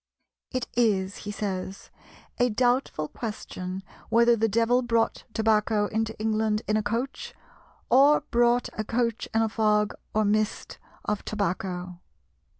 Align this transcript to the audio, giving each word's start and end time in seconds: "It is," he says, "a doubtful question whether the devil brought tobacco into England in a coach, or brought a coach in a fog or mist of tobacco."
"It 0.49 0.65
is," 0.75 1.17
he 1.29 1.31
says, 1.31 1.91
"a 2.39 2.49
doubtful 2.49 3.07
question 3.07 3.83
whether 4.09 4.35
the 4.35 4.47
devil 4.49 4.81
brought 4.81 5.25
tobacco 5.31 5.85
into 5.85 6.17
England 6.17 6.63
in 6.67 6.75
a 6.75 6.81
coach, 6.81 7.35
or 7.87 8.21
brought 8.31 8.67
a 8.73 8.83
coach 8.83 9.29
in 9.31 9.43
a 9.43 9.47
fog 9.49 9.93
or 10.15 10.25
mist 10.25 10.79
of 11.05 11.23
tobacco." 11.23 11.99